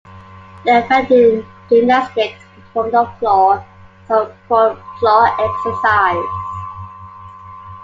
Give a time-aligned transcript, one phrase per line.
[0.65, 3.57] The event in gymnastics performed on floor
[4.05, 6.27] is called floor exercise.